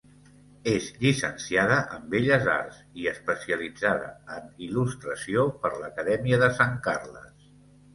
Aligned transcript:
És 0.69 0.87
llicenciada 1.03 1.77
en 1.99 2.07
Belles 2.15 2.49
Arts 2.55 2.81
i 3.03 3.07
especialitzada 3.13 4.11
en 4.41 4.51
il·lustració 4.71 5.49
per 5.63 5.77
l'Acadèmia 5.81 6.47
de 6.47 6.55
Sant 6.63 6.79
Carles. 6.93 7.51